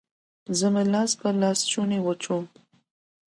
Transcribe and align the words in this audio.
زه 0.57 0.67
مې 0.73 0.83
لاس 0.93 1.11
په 1.19 1.27
لاسوچوني 1.41 1.99
وچوم 2.01 2.45